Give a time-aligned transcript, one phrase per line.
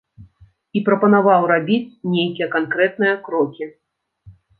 [0.77, 3.63] І прапанаваў рабіць нейкія канкрэтныя крокі.